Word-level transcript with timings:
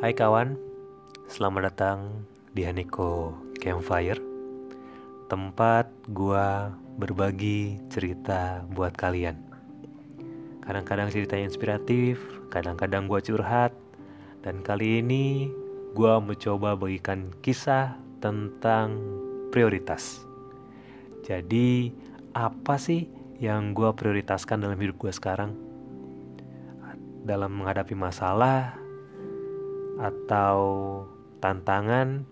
Hai 0.00 0.16
kawan, 0.16 0.56
selamat 1.28 1.62
datang 1.68 2.24
di 2.56 2.64
Haniko 2.64 3.36
Campfire. 3.60 4.16
Tempat 5.28 5.92
gua 6.08 6.72
berbagi 6.96 7.76
cerita 7.92 8.64
buat 8.72 8.96
kalian. 8.96 9.36
Kadang-kadang 10.64 11.12
ceritanya 11.12 11.52
inspiratif, 11.52 12.16
kadang-kadang 12.48 13.12
gua 13.12 13.20
curhat 13.20 13.76
Dan 14.40 14.64
kali 14.64 15.04
ini 15.04 15.52
gua 15.92 16.16
mencoba 16.16 16.80
bagikan 16.80 17.36
kisah 17.44 17.92
tentang 18.24 18.96
prioritas. 19.52 20.24
Jadi 21.28 21.92
apa 22.32 22.80
sih 22.80 23.04
yang 23.36 23.76
gua 23.76 23.92
prioritaskan 23.92 24.64
dalam 24.64 24.80
hidup 24.80 24.96
gua 24.96 25.12
sekarang? 25.12 25.52
Dalam 27.28 27.52
menghadapi 27.52 27.92
masalah 27.92 28.79
atau 30.00 30.58
tantangan 31.44 32.24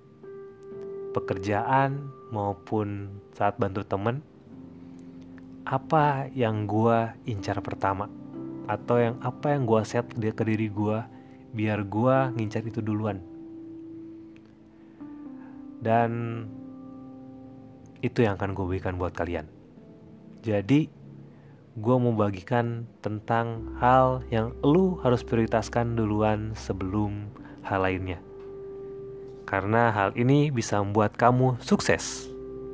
pekerjaan 1.12 2.08
maupun 2.32 3.12
saat 3.36 3.60
bantu 3.60 3.84
temen 3.84 4.24
apa 5.68 6.32
yang 6.32 6.64
gua 6.64 7.12
incar 7.28 7.60
pertama? 7.60 8.08
Atau 8.64 8.96
yang 9.00 9.20
apa 9.20 9.52
yang 9.52 9.68
gua 9.68 9.84
set 9.84 10.08
dia 10.16 10.32
ke 10.32 10.40
diri 10.48 10.72
gua 10.72 11.04
biar 11.52 11.84
gua 11.84 12.32
ngincar 12.32 12.64
itu 12.64 12.80
duluan? 12.80 13.20
Dan 15.78 16.42
itu 18.02 18.22
yang 18.22 18.38
akan 18.38 18.54
gue 18.54 18.64
berikan 18.66 18.94
buat 18.98 19.14
kalian. 19.14 19.46
Jadi 20.42 20.90
gue 21.78 21.96
mau 21.98 22.14
bagikan 22.14 22.86
tentang 23.02 23.74
hal 23.78 24.26
yang 24.34 24.54
lu 24.66 24.98
harus 25.02 25.22
prioritaskan 25.22 25.94
duluan 25.94 26.54
sebelum 26.58 27.30
hal 27.68 27.84
lainnya. 27.84 28.18
Karena 29.44 29.92
hal 29.92 30.16
ini 30.16 30.48
bisa 30.48 30.80
membuat 30.80 31.20
kamu 31.20 31.60
sukses. 31.60 32.28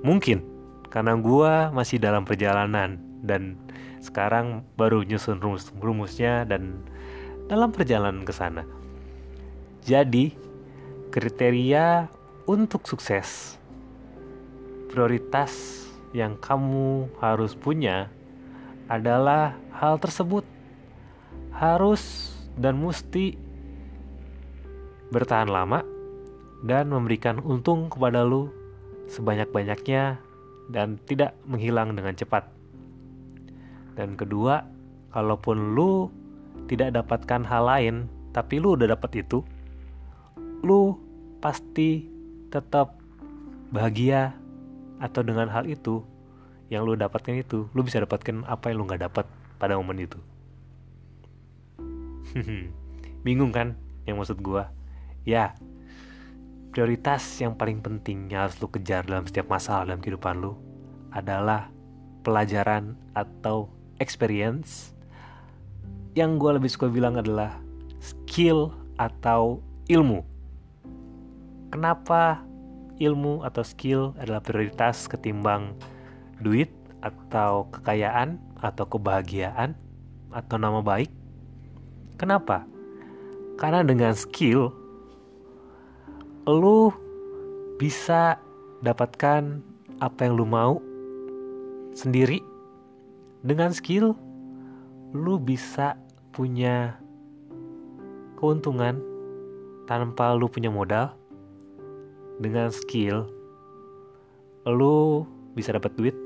Mungkin 0.07 0.43
karena 0.91 1.19
gue 1.19 1.53
masih 1.75 1.99
dalam 1.99 2.23
perjalanan 2.23 3.03
dan 3.27 3.59
sekarang 3.99 4.63
baru 4.79 5.03
nyusun 5.03 5.43
rumus 5.43 5.75
rumusnya 5.83 6.47
dan 6.47 6.87
dalam 7.51 7.75
perjalanan 7.75 8.23
ke 8.23 8.31
sana. 8.31 8.63
Jadi, 9.85 10.33
kriteria 11.13 12.09
untuk 12.47 12.89
sukses 12.89 13.59
prioritas 14.95 15.83
yang 16.15 16.39
kamu 16.39 17.11
harus 17.19 17.59
punya 17.59 18.07
adalah 18.87 19.59
hal 19.75 19.99
tersebut 19.99 20.47
harus 21.51 22.31
dan 22.55 22.79
mesti 22.79 23.35
bertahan 25.15 25.47
lama 25.47 25.87
dan 26.67 26.91
memberikan 26.91 27.39
untung 27.39 27.87
kepada 27.87 28.27
lu 28.27 28.51
sebanyak-banyaknya 29.07 30.19
dan 30.75 30.99
tidak 31.07 31.39
menghilang 31.47 31.95
dengan 31.95 32.19
cepat. 32.19 32.51
Dan 33.95 34.19
kedua, 34.19 34.67
kalaupun 35.15 35.79
lu 35.79 36.11
tidak 36.67 36.99
dapatkan 36.99 37.47
hal 37.47 37.63
lain, 37.69 37.95
tapi 38.35 38.59
lu 38.59 38.75
udah 38.75 38.91
dapat 38.97 39.23
itu, 39.23 39.47
lu 40.67 40.99
pasti 41.39 42.11
tetap 42.51 42.99
bahagia 43.71 44.35
atau 44.99 45.21
dengan 45.23 45.47
hal 45.53 45.69
itu 45.69 46.03
yang 46.73 46.83
lu 46.83 46.99
dapatkan 46.99 47.39
itu, 47.39 47.69
lu 47.71 47.81
bisa 47.87 48.03
dapatkan 48.03 48.43
apa 48.49 48.73
yang 48.73 48.83
lu 48.83 48.85
nggak 48.89 49.05
dapat 49.07 49.29
pada 49.61 49.77
momen 49.79 50.03
itu. 50.03 50.19
Bingung 53.27 53.55
kan 53.55 53.79
yang 54.09 54.19
maksud 54.19 54.41
gua? 54.43 54.73
Ya, 55.25 55.57
prioritas 56.77 57.25
yang 57.41 57.57
paling 57.57 57.81
penting 57.81 58.29
yang 58.29 58.45
harus 58.45 58.61
lu 58.61 58.69
kejar 58.69 59.09
dalam 59.09 59.25
setiap 59.25 59.49
masalah 59.49 59.89
dalam 59.89 60.05
kehidupan 60.05 60.45
lu 60.45 60.53
adalah 61.17 61.73
pelajaran 62.21 62.99
atau 63.17 63.73
experience 64.03 64.93
yang 66.13 66.37
gue 66.37 66.51
lebih 66.61 66.69
suka 66.69 66.93
bilang 66.93 67.17
adalah 67.17 67.57
skill 68.05 68.75
atau 69.01 69.65
ilmu. 69.89 70.21
Kenapa 71.73 72.45
ilmu 73.01 73.43
atau 73.43 73.65
skill 73.65 74.13
adalah 74.21 74.45
prioritas 74.45 75.09
ketimbang 75.09 75.75
duit 76.39 76.71
atau 77.01 77.67
kekayaan 77.73 78.39
atau 78.61 78.85
kebahagiaan 78.87 79.73
atau 80.37 80.57
nama 80.61 80.85
baik? 80.85 81.11
Kenapa? 82.21 82.69
Karena 83.59 83.83
dengan 83.83 84.15
skill 84.15 84.84
lu 86.45 86.93
bisa 87.81 88.37
dapatkan 88.85 89.65
apa 90.01 90.19
yang 90.25 90.37
lu 90.37 90.45
mau 90.45 90.81
sendiri. 91.97 92.45
Dengan 93.45 93.73
skill 93.73 94.17
lu 95.13 95.37
bisa 95.41 95.97
punya 96.33 96.97
keuntungan 98.41 99.01
tanpa 99.89 100.37
lu 100.37 100.49
punya 100.49 100.69
modal. 100.69 101.17
Dengan 102.41 102.69
skill 102.69 103.25
lu 104.69 105.25
bisa 105.57 105.73
dapat 105.73 105.97
duit. 105.97 106.17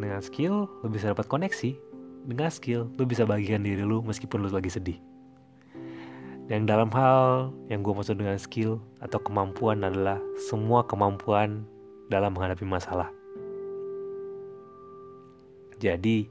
Dengan 0.00 0.24
skill 0.24 0.68
lu 0.84 0.88
bisa 0.88 1.12
dapat 1.12 1.28
koneksi. 1.28 1.76
Dengan 2.24 2.48
skill 2.48 2.88
lu 2.96 3.04
bisa 3.04 3.28
bagikan 3.28 3.60
diri 3.60 3.84
lu 3.84 4.00
meskipun 4.00 4.40
lu 4.40 4.48
lagi 4.48 4.72
sedih 4.72 5.13
yang 6.44 6.68
dalam 6.68 6.92
hal 6.92 7.48
yang 7.72 7.80
gue 7.80 7.94
maksud 7.96 8.20
dengan 8.20 8.36
skill 8.36 8.76
atau 9.00 9.16
kemampuan 9.16 9.80
adalah 9.80 10.20
semua 10.36 10.84
kemampuan 10.84 11.64
dalam 12.12 12.36
menghadapi 12.36 12.68
masalah. 12.68 13.08
Jadi, 15.80 16.28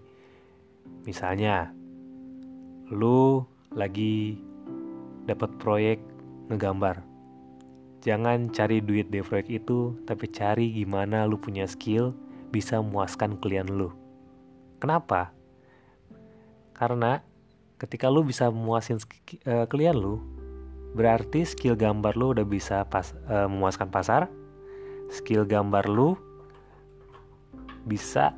misalnya, 1.06 1.74
lu 2.94 3.42
lagi 3.74 4.38
dapat 5.26 5.50
proyek 5.58 5.98
ngegambar. 6.54 7.02
Jangan 8.06 8.54
cari 8.54 8.86
duit 8.86 9.10
di 9.10 9.24
proyek 9.24 9.50
itu, 9.50 9.98
tapi 10.06 10.30
cari 10.30 10.70
gimana 10.78 11.26
lu 11.26 11.42
punya 11.42 11.66
skill 11.66 12.14
bisa 12.54 12.78
memuaskan 12.78 13.42
klien 13.42 13.66
lu. 13.66 13.90
Kenapa? 14.78 15.34
Karena 16.76 17.24
ketika 17.84 18.08
lu 18.08 18.24
bisa 18.24 18.48
memuasin 18.48 18.96
uh, 19.44 19.68
klien 19.68 19.92
lu 19.92 20.24
berarti 20.96 21.44
skill 21.44 21.76
gambar 21.76 22.16
lu 22.16 22.32
udah 22.32 22.48
bisa 22.48 22.88
pas, 22.88 23.12
uh, 23.28 23.52
memuaskan 23.52 23.92
pasar. 23.92 24.32
Skill 25.12 25.44
gambar 25.44 25.84
lu 25.92 26.16
bisa 27.84 28.32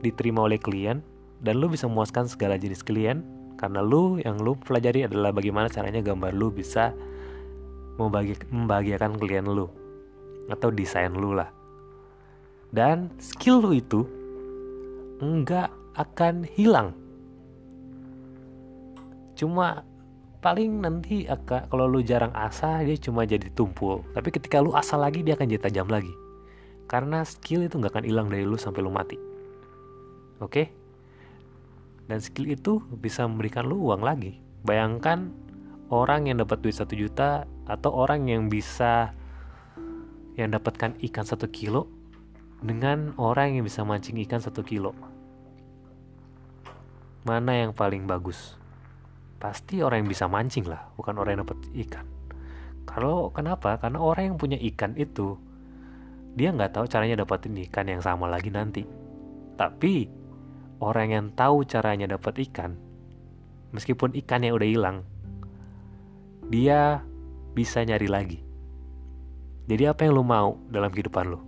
diterima 0.00 0.48
oleh 0.48 0.56
klien 0.56 1.04
dan 1.44 1.60
lu 1.60 1.68
bisa 1.68 1.84
memuaskan 1.84 2.24
segala 2.24 2.56
jenis 2.56 2.80
klien. 2.80 3.20
Karena 3.60 3.84
lu 3.84 4.20
yang 4.20 4.40
lu 4.40 4.56
pelajari 4.56 5.08
adalah 5.08 5.32
bagaimana 5.32 5.68
caranya 5.68 6.00
gambar 6.00 6.32
lu 6.32 6.52
bisa 6.52 6.92
membagi 7.96 8.36
membahagiakan 8.52 9.16
klien 9.16 9.44
lu 9.44 9.68
atau 10.48 10.72
desain 10.72 11.12
lu 11.12 11.36
lah. 11.36 11.48
Dan 12.72 13.12
skill 13.20 13.60
lu 13.60 13.76
itu 13.76 14.04
enggak 15.20 15.72
akan 15.96 16.44
hilang 16.44 16.92
cuma 19.36 19.84
paling 20.40 20.78
nanti 20.78 21.26
agak 21.26 21.66
kalau 21.74 21.90
lu 21.90 22.00
jarang 22.06 22.30
asah 22.30 22.86
dia 22.86 22.96
cuma 22.96 23.26
jadi 23.26 23.50
tumpul. 23.52 24.06
Tapi 24.14 24.28
ketika 24.30 24.62
lu 24.62 24.72
asah 24.72 24.94
lagi 24.94 25.26
dia 25.26 25.36
akan 25.36 25.46
jadi 25.50 25.62
tajam 25.68 25.88
lagi. 25.90 26.12
Karena 26.86 27.26
skill 27.26 27.66
itu 27.66 27.76
nggak 27.76 27.98
akan 27.98 28.06
hilang 28.06 28.28
dari 28.30 28.46
lu 28.46 28.54
sampai 28.54 28.80
lu 28.80 28.94
mati. 28.94 29.18
Oke? 30.38 30.70
Dan 32.06 32.22
skill 32.22 32.54
itu 32.54 32.78
bisa 33.02 33.26
memberikan 33.26 33.66
lu 33.66 33.90
uang 33.90 34.06
lagi. 34.06 34.38
Bayangkan 34.62 35.34
orang 35.90 36.30
yang 36.30 36.38
dapat 36.38 36.62
duit 36.62 36.78
satu 36.78 36.94
juta 36.94 37.42
atau 37.66 37.90
orang 37.90 38.30
yang 38.30 38.46
bisa 38.46 39.10
yang 40.38 40.54
dapatkan 40.54 40.94
ikan 41.10 41.26
satu 41.26 41.50
kilo 41.50 41.90
dengan 42.62 43.18
orang 43.18 43.58
yang 43.58 43.64
bisa 43.66 43.82
mancing 43.82 44.20
ikan 44.22 44.38
satu 44.38 44.62
kilo. 44.62 44.94
Mana 47.26 47.58
yang 47.58 47.74
paling 47.74 48.06
bagus 48.06 48.54
pasti 49.36 49.84
orang 49.84 50.04
yang 50.04 50.10
bisa 50.10 50.26
mancing 50.26 50.64
lah, 50.66 50.88
bukan 50.96 51.16
orang 51.20 51.36
yang 51.36 51.42
dapat 51.44 51.58
ikan. 51.86 52.06
Kalau 52.86 53.28
kenapa? 53.34 53.76
Karena 53.76 54.00
orang 54.00 54.32
yang 54.32 54.36
punya 54.40 54.56
ikan 54.56 54.96
itu 54.96 55.36
dia 56.36 56.52
nggak 56.52 56.76
tahu 56.76 56.84
caranya 56.84 57.24
dapetin 57.24 57.56
ikan 57.68 57.88
yang 57.88 58.04
sama 58.04 58.28
lagi 58.28 58.52
nanti. 58.52 58.84
Tapi 59.56 60.08
orang 60.84 61.08
yang 61.08 61.26
tahu 61.32 61.64
caranya 61.64 62.12
dapat 62.12 62.44
ikan, 62.48 62.76
meskipun 63.72 64.12
ikannya 64.12 64.52
udah 64.52 64.68
hilang, 64.68 64.98
dia 66.52 67.00
bisa 67.56 67.80
nyari 67.82 68.08
lagi. 68.08 68.38
Jadi 69.66 69.82
apa 69.88 70.06
yang 70.06 70.14
lu 70.14 70.22
mau 70.22 70.60
dalam 70.70 70.92
kehidupan 70.92 71.26
lu? 71.26 71.40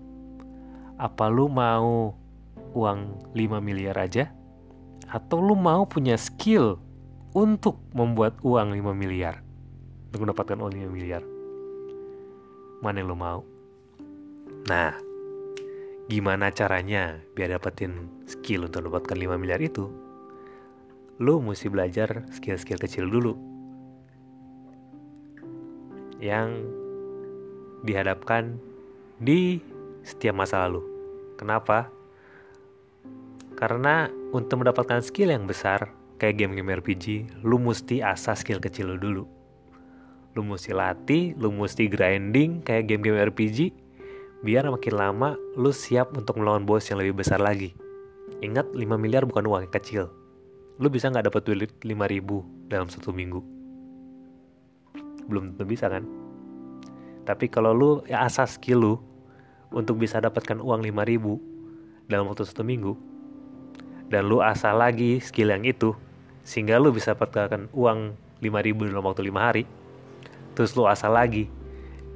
Apa 0.99 1.31
lu 1.31 1.47
mau 1.47 2.17
uang 2.75 3.31
5 3.37 3.63
miliar 3.63 3.95
aja? 3.95 4.33
Atau 5.07 5.39
lu 5.39 5.55
mau 5.55 5.87
punya 5.87 6.19
skill 6.19 6.83
untuk 7.39 7.79
membuat 7.95 8.35
uang 8.43 8.75
5 8.75 8.99
miliar. 8.99 9.47
untuk 10.11 10.27
mendapatkan 10.27 10.59
uang 10.59 10.75
5 10.75 10.91
miliar 10.91 11.23
mana 12.83 12.99
yang 12.99 13.13
lo 13.13 13.17
mau 13.19 13.41
nah 14.67 14.97
gimana 16.09 16.51
caranya 16.51 17.21
biar 17.37 17.55
dapetin 17.55 18.09
skill 18.25 18.67
untuk 18.67 18.89
mendapatkan 18.89 19.15
5 19.15 19.37
miliar 19.39 19.61
itu 19.61 19.87
lo 21.21 21.39
mesti 21.45 21.69
belajar 21.69 22.25
skill-skill 22.33 22.81
kecil 22.81 23.05
dulu 23.07 23.37
yang 26.19 26.67
dihadapkan 27.87 28.59
di 29.23 29.63
setiap 30.03 30.35
masa 30.35 30.67
lalu. 30.67 30.83
Kenapa? 31.39 31.91
Karena 33.55 34.11
untuk 34.35 34.63
mendapatkan 34.63 35.03
skill 35.03 35.31
yang 35.31 35.47
besar, 35.47 35.91
kayak 36.19 36.43
game-game 36.43 36.75
RPG, 36.83 37.31
lu 37.47 37.57
mesti 37.63 38.03
asah 38.03 38.35
skill 38.35 38.59
kecil 38.59 38.95
lu 38.95 38.99
dulu. 38.99 39.25
Lu 40.35 40.43
mesti 40.45 40.75
latih, 40.75 41.39
lu 41.39 41.55
mesti 41.55 41.87
grinding 41.87 42.63
kayak 42.67 42.91
game-game 42.91 43.23
RPG, 43.31 43.71
biar 44.43 44.67
makin 44.71 44.95
lama 44.95 45.35
lu 45.55 45.71
siap 45.71 46.15
untuk 46.15 46.39
melawan 46.39 46.67
bos 46.67 46.87
yang 46.91 46.99
lebih 46.99 47.23
besar 47.23 47.43
lagi. 47.43 47.75
Ingat 48.39 48.71
5 48.71 48.85
miliar 48.99 49.27
bukan 49.27 49.47
uang 49.47 49.67
yang 49.67 49.75
kecil. 49.75 50.05
Lu 50.79 50.87
bisa 50.87 51.11
nggak 51.11 51.31
dapat 51.31 51.43
duit 51.43 51.73
5 51.83 51.91
ribu 52.07 52.47
dalam 52.71 52.87
satu 52.87 53.11
minggu? 53.11 53.43
Belum 55.27 55.55
tentu 55.55 55.67
bisa 55.67 55.91
kan? 55.91 56.07
Tapi 57.27 57.51
kalau 57.51 57.75
lu 57.75 57.91
ya 58.07 58.25
asah 58.25 58.47
skill 58.47 58.79
lu 58.79 58.95
untuk 59.75 59.99
bisa 59.99 60.23
dapatkan 60.23 60.63
uang 60.63 60.87
5 60.87 61.11
ribu 61.11 61.43
dalam 62.09 62.31
waktu 62.31 62.47
satu 62.47 62.65
minggu, 62.65 62.97
dan 64.09 64.25
lu 64.31 64.41
asah 64.41 64.73
lagi 64.73 65.21
skill 65.21 65.53
yang 65.53 65.67
itu 65.67 65.93
sehingga 66.49 66.81
lu 66.81 66.97
bisa 66.97 67.13
dapatkan 67.13 67.69
uang 67.77 68.17
5000 68.41 68.89
dalam 68.89 69.05
waktu 69.05 69.29
lima 69.29 69.53
hari. 69.53 69.69
Terus 70.57 70.73
lu 70.73 70.89
asah 70.89 71.13
lagi 71.13 71.53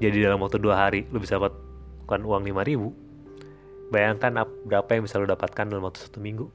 jadi 0.03 0.27
dalam 0.27 0.43
waktu 0.43 0.59
dua 0.59 0.75
hari 0.75 1.07
lu 1.15 1.23
bisa 1.23 1.39
dapatkan 1.39 2.21
uang 2.27 2.43
5000 2.43 3.95
bayangkan 3.95 4.43
berapa 4.67 4.89
yang 4.99 5.07
bisa 5.07 5.23
lu 5.23 5.31
dapatkan 5.31 5.63
dalam 5.71 5.87
waktu 5.87 6.03
satu 6.03 6.19
minggu? 6.19 6.51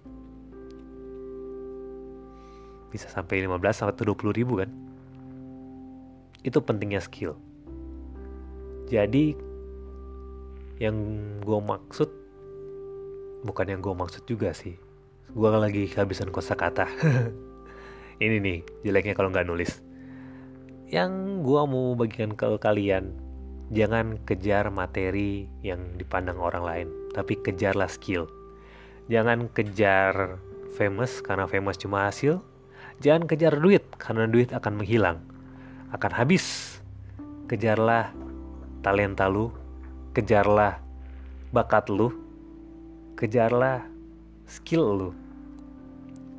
Bisa 2.91 3.07
sampai 3.07 3.39
15 3.45 3.55
sampai 3.71 3.93
20 4.03 4.35
ribu 4.35 4.59
kan? 4.59 4.67
Itu 6.43 6.59
pentingnya 6.59 6.99
skill. 6.99 7.39
Jadi 8.91 9.39
yang 10.83 10.97
gue 11.39 11.59
maksud 11.63 12.09
bukan 13.47 13.65
yang 13.69 13.79
gue 13.79 13.95
maksud 13.95 14.27
juga 14.27 14.51
sih. 14.51 14.75
Gue 15.31 15.47
lagi 15.55 15.87
kehabisan 15.87 16.35
kosakata 16.35 16.83
ini 18.19 18.37
nih 18.41 18.57
jeleknya 18.85 19.13
kalau 19.13 19.29
nggak 19.29 19.47
nulis 19.47 19.81
yang 20.87 21.43
gue 21.43 21.61
mau 21.67 21.93
bagikan 21.93 22.33
ke 22.33 22.57
kalian 22.59 23.11
jangan 23.73 24.15
kejar 24.23 24.71
materi 24.71 25.51
yang 25.59 25.83
dipandang 25.99 26.39
orang 26.39 26.63
lain 26.63 26.87
tapi 27.11 27.35
kejarlah 27.43 27.91
skill 27.91 28.29
jangan 29.11 29.51
kejar 29.51 30.39
famous 30.79 31.19
karena 31.19 31.45
famous 31.45 31.75
cuma 31.75 32.07
hasil 32.07 32.39
jangan 33.03 33.27
kejar 33.27 33.59
duit 33.59 33.83
karena 33.99 34.25
duit 34.25 34.55
akan 34.55 34.79
menghilang 34.79 35.19
akan 35.91 36.11
habis 36.15 36.77
kejarlah 37.51 38.11
talenta 38.79 39.27
lu 39.27 39.51
kejarlah 40.15 40.79
bakat 41.51 41.91
lu 41.91 42.27
kejarlah 43.17 43.81
skill 44.45 44.85
lu. 44.93 45.09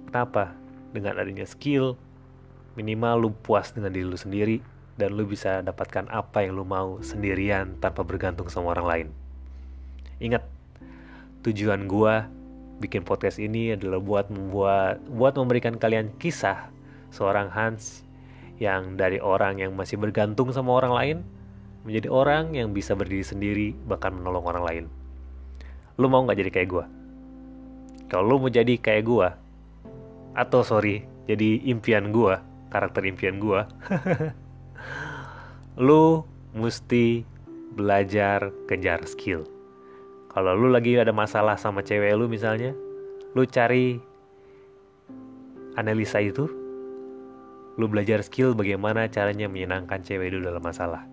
Kenapa? 0.06 0.54
Dengan 0.90 1.20
adanya 1.20 1.44
skill, 1.44 1.94
minimal 2.74 3.28
lu 3.28 3.30
puas 3.32 3.70
dengan 3.74 3.92
diri 3.92 4.06
lu 4.08 4.16
sendiri 4.16 4.60
dan 4.96 5.14
lu 5.14 5.28
bisa 5.28 5.60
dapatkan 5.62 6.08
apa 6.10 6.42
yang 6.42 6.58
lu 6.58 6.64
mau 6.64 6.98
sendirian 7.04 7.76
tanpa 7.78 8.02
bergantung 8.02 8.50
sama 8.50 8.74
orang 8.74 8.86
lain. 8.86 9.08
Ingat, 10.18 10.42
tujuan 11.46 11.86
gua 11.86 12.26
bikin 12.78 13.02
podcast 13.02 13.42
ini 13.42 13.74
adalah 13.74 13.98
buat 13.98 14.26
membuat 14.30 15.02
buat 15.10 15.34
memberikan 15.34 15.74
kalian 15.74 16.14
kisah 16.22 16.70
seorang 17.10 17.50
Hans 17.50 18.06
yang 18.62 18.98
dari 18.98 19.18
orang 19.18 19.62
yang 19.62 19.74
masih 19.74 19.98
bergantung 19.98 20.50
sama 20.50 20.74
orang 20.78 20.92
lain 20.94 21.18
menjadi 21.86 22.10
orang 22.10 22.54
yang 22.54 22.74
bisa 22.74 22.94
berdiri 22.94 23.22
sendiri 23.22 23.68
bahkan 23.86 24.14
menolong 24.14 24.46
orang 24.46 24.64
lain. 24.66 24.84
Lu 25.98 26.06
mau 26.06 26.22
nggak 26.26 26.38
jadi 26.38 26.52
kayak 26.54 26.70
gue? 26.70 26.84
kalau 28.08 28.24
lu 28.24 28.36
mau 28.40 28.50
jadi 28.50 28.74
kayak 28.80 29.04
gua 29.04 29.36
atau 30.38 30.62
sorry 30.62 31.02
jadi 31.26 31.66
impian 31.66 32.14
gua 32.14 32.46
karakter 32.68 33.04
impian 33.08 33.40
gua. 33.40 33.66
Lu 35.86 36.24
mesti 36.52 37.24
belajar 37.72 38.52
kejar 38.68 39.04
skill. 39.08 39.44
Kalau 40.28 40.54
lu 40.54 40.70
lagi 40.70 40.94
ada 40.98 41.10
masalah 41.10 41.58
sama 41.58 41.82
cewek 41.82 42.14
lu 42.14 42.30
misalnya 42.30 42.74
lu 43.34 43.42
cari 43.46 43.98
analisa 45.74 46.18
itu 46.22 46.46
lu 47.78 47.86
belajar 47.86 48.22
skill 48.26 48.54
bagaimana 48.54 49.06
caranya 49.06 49.46
menyenangkan 49.46 50.02
cewek 50.02 50.34
lu 50.34 50.42
dalam 50.42 50.62
masalah. 50.62 51.06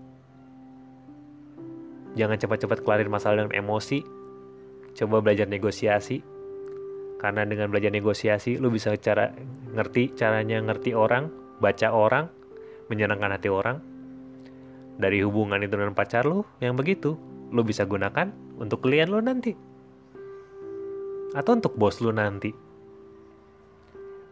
Jangan 2.17 2.37
cepat-cepat 2.41 2.81
kelarin 2.81 3.11
masalah 3.13 3.45
dengan 3.45 3.65
emosi 3.65 4.01
coba 4.95 5.21
belajar 5.21 5.45
negosiasi 5.45 6.25
karena 7.25 7.41
dengan 7.41 7.73
belajar 7.73 7.89
negosiasi 7.89 8.61
lu 8.61 8.69
bisa 8.69 8.93
cara 9.01 9.33
ngerti 9.73 10.13
caranya 10.13 10.61
ngerti 10.61 10.93
orang 10.93 11.33
baca 11.57 11.89
orang 11.89 12.29
menyenangkan 12.85 13.33
hati 13.33 13.49
orang. 13.49 13.81
Dari 15.01 15.25
hubungan 15.25 15.57
itu 15.65 15.73
dengan 15.73 15.97
pacar 15.97 16.29
lu 16.29 16.45
yang 16.61 16.77
begitu. 16.77 17.17
Lu 17.49 17.65
bisa 17.65 17.89
gunakan 17.89 18.29
untuk 18.61 18.85
klien 18.85 19.09
lu 19.09 19.17
nanti. 19.25 19.57
Atau 21.33 21.57
untuk 21.57 21.73
bos 21.73 21.97
lu 21.97 22.13
nanti. 22.13 22.53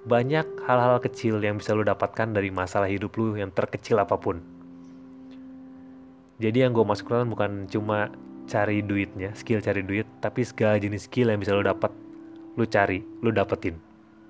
Banyak 0.06 0.70
hal-hal 0.70 1.02
kecil 1.02 1.42
yang 1.42 1.58
bisa 1.58 1.74
lu 1.74 1.82
dapatkan 1.82 2.30
dari 2.30 2.54
masalah 2.54 2.94
hidup 2.94 3.18
lu 3.18 3.34
yang 3.42 3.50
terkecil 3.50 3.98
apa 3.98 4.22
pun. 4.22 4.38
Jadi 6.38 6.62
yang 6.62 6.78
gue 6.78 6.86
masukkan 6.86 7.26
bukan 7.26 7.66
cuma 7.66 8.14
cari 8.44 8.84
duitnya 8.84 9.32
skill 9.40 9.64
cari 9.64 9.88
duit 9.88 10.04
tapi 10.20 10.44
segala 10.44 10.76
jenis 10.76 11.08
skill 11.08 11.32
yang 11.32 11.40
bisa 11.40 11.56
lu 11.56 11.64
dapat 11.64 12.03
lu 12.54 12.66
cari, 12.70 13.02
lu 13.22 13.34
dapetin. 13.34 13.78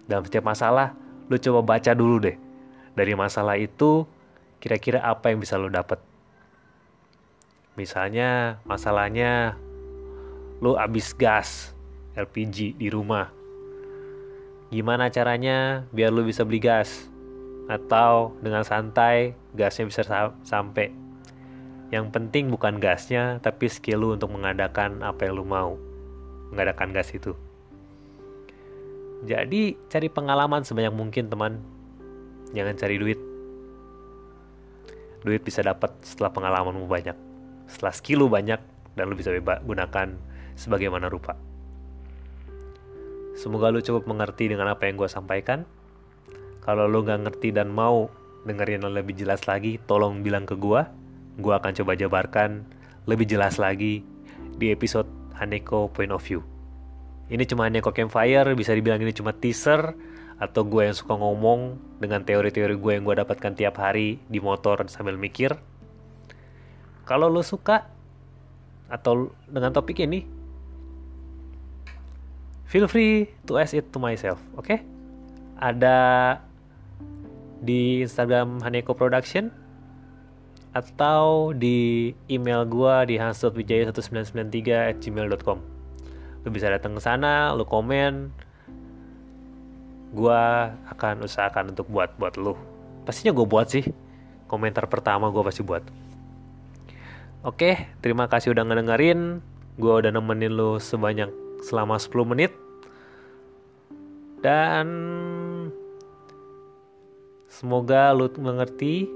Dalam 0.07 0.23
setiap 0.23 0.47
masalah, 0.47 0.95
lu 1.27 1.35
coba 1.39 1.75
baca 1.75 1.91
dulu 1.95 2.23
deh. 2.23 2.37
Dari 2.93 3.13
masalah 3.15 3.59
itu, 3.59 4.07
kira-kira 4.63 5.03
apa 5.03 5.31
yang 5.31 5.43
bisa 5.43 5.59
lu 5.59 5.67
dapet. 5.67 5.99
Misalnya, 7.73 8.61
masalahnya 8.69 9.57
lu 10.61 10.77
habis 10.77 11.11
gas 11.17 11.73
LPG 12.13 12.77
di 12.77 12.87
rumah. 12.87 13.33
Gimana 14.69 15.09
caranya 15.09 15.85
biar 15.89 16.13
lu 16.13 16.23
bisa 16.23 16.45
beli 16.45 16.61
gas? 16.61 17.09
Atau 17.65 18.35
dengan 18.43 18.61
santai 18.61 19.33
gasnya 19.57 19.89
bisa 19.89 20.01
sampai. 20.45 20.93
Yang 21.93 22.09
penting 22.09 22.49
bukan 22.49 22.81
gasnya, 22.81 23.37
tapi 23.41 23.69
skill 23.69 24.01
lu 24.01 24.07
untuk 24.17 24.33
mengadakan 24.33 25.01
apa 25.05 25.29
yang 25.29 25.41
lu 25.41 25.45
mau. 25.45 25.77
Mengadakan 26.53 26.89
gas 26.89 27.13
itu. 27.13 27.37
Jadi 29.23 29.79
cari 29.87 30.11
pengalaman 30.11 30.67
sebanyak 30.67 30.91
mungkin 30.91 31.31
teman. 31.31 31.63
Jangan 32.51 32.75
cari 32.75 32.95
duit. 32.99 33.19
Duit 35.23 35.39
bisa 35.39 35.63
dapat 35.63 35.95
setelah 36.03 36.35
pengalamanmu 36.35 36.83
banyak. 36.83 37.15
Setelah 37.71 37.95
skill 37.95 38.27
lu 38.27 38.27
banyak 38.27 38.59
dan 38.99 39.03
lu 39.07 39.15
bisa 39.15 39.31
bebas 39.31 39.63
gunakan 39.63 40.19
sebagaimana 40.59 41.07
rupa. 41.07 41.39
Semoga 43.39 43.71
lu 43.71 43.79
cukup 43.79 44.05
mengerti 44.05 44.51
dengan 44.51 44.67
apa 44.75 44.91
yang 44.91 44.99
gue 44.99 45.07
sampaikan. 45.07 45.63
Kalau 46.59 46.85
lu 46.91 47.07
gak 47.07 47.23
ngerti 47.23 47.55
dan 47.55 47.71
mau 47.71 48.11
dengerin 48.43 48.83
lebih 48.91 49.15
jelas 49.15 49.47
lagi, 49.47 49.79
tolong 49.87 50.19
bilang 50.19 50.43
ke 50.43 50.59
gue. 50.59 50.83
Gue 51.39 51.53
akan 51.55 51.71
coba 51.71 51.95
jabarkan 51.95 52.67
lebih 53.07 53.25
jelas 53.25 53.55
lagi 53.55 54.03
di 54.59 54.69
episode 54.69 55.07
Haneko 55.39 55.89
Point 55.89 56.13
of 56.13 56.21
View 56.27 56.52
ini 57.33 57.49
cuma 57.49 57.65
hanya 57.65 57.81
kok 57.81 57.97
campfire 57.97 58.53
bisa 58.53 58.77
dibilang 58.77 59.01
ini 59.01 59.09
cuma 59.09 59.33
teaser 59.33 59.97
atau 60.37 60.61
gue 60.61 60.85
yang 60.85 60.93
suka 60.93 61.17
ngomong 61.17 61.81
dengan 61.97 62.21
teori-teori 62.21 62.77
gue 62.77 62.91
yang 62.93 63.03
gue 63.03 63.15
dapatkan 63.17 63.57
tiap 63.57 63.81
hari 63.81 64.21
di 64.29 64.37
motor 64.37 64.85
sambil 64.85 65.17
mikir 65.17 65.57
kalau 67.09 67.33
lo 67.33 67.41
suka 67.41 67.89
atau 68.85 69.33
dengan 69.49 69.73
topik 69.73 70.05
ini 70.05 70.29
feel 72.69 72.85
free 72.85 73.25
to 73.49 73.57
ask 73.57 73.73
it 73.73 73.89
to 73.89 73.97
myself 73.97 74.37
oke 74.53 74.69
okay? 74.69 74.85
ada 75.57 76.37
di 77.63 78.05
Instagram 78.05 78.61
Haneko 78.61 78.93
Production 78.93 79.49
atau 80.73 81.53
di 81.53 82.11
email 82.29 82.65
gue 82.65 83.13
di 83.13 83.15
hans.wijaya1993 83.17 84.69
at 84.73 84.97
gmail.com 85.01 85.72
lu 86.43 86.49
bisa 86.51 86.67
datang 86.67 86.95
ke 86.95 87.01
sana 87.01 87.55
lu 87.55 87.63
komen 87.63 88.31
gue 90.13 90.41
akan 90.93 91.25
usahakan 91.25 91.73
untuk 91.73 91.89
buat 91.89 92.13
buat 92.19 92.37
lu 92.37 92.53
pastinya 93.07 93.33
gue 93.33 93.47
buat 93.47 93.67
sih 93.71 93.87
komentar 94.53 94.85
pertama 94.85 95.33
gue 95.33 95.41
pasti 95.41 95.65
buat. 95.65 95.81
Oke, 97.41 97.89
terima 98.05 98.29
kasih 98.29 98.53
udah 98.53 98.69
ngedengerin. 98.69 99.41
Gue 99.81 99.93
udah 99.97 100.13
nemenin 100.13 100.53
lo 100.53 100.77
sebanyak 100.77 101.33
selama 101.65 101.97
10 101.97 102.29
menit. 102.29 102.53
Dan 104.45 104.87
semoga 107.49 108.13
lo 108.13 108.29
mengerti. 108.37 109.09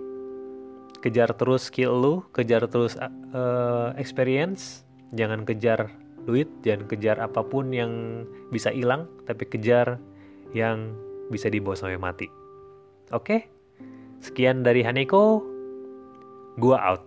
Kejar 0.97 1.37
terus 1.37 1.69
skill 1.69 1.93
lo, 1.93 2.15
kejar 2.33 2.65
terus 2.65 2.97
uh, 2.97 3.93
experience. 4.01 4.81
Jangan 5.13 5.45
kejar 5.45 5.93
duit, 6.27 6.51
jangan 6.67 6.83
kejar 6.91 7.17
apa 7.23 7.39
pun 7.39 7.71
yang 7.71 8.23
bisa 8.51 8.67
hilang, 8.69 9.07
tapi 9.23 9.47
kejar 9.47 9.95
yang 10.51 10.91
bisa 11.31 11.47
dibawa 11.47 11.79
sampai 11.79 11.95
mati. 11.95 12.27
Oke? 13.15 13.47
Sekian 14.19 14.67
dari 14.67 14.83
Haneko. 14.83 15.39
Gua 16.59 16.77
out. 16.83 17.06